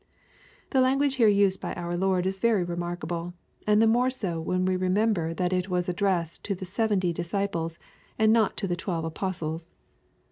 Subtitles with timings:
[0.71, 3.35] ''The language here used by our Lord is very remark able,
[3.67, 7.77] and the more so when we remember that it was addressed to the seventy disciples,
[8.17, 9.75] and not to the twelve apostles.